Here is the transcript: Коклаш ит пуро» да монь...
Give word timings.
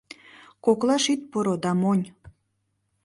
Коклаш 0.65 1.05
ит 1.13 1.21
пуро» 1.31 1.55
да 1.63 1.71
монь... 1.81 2.05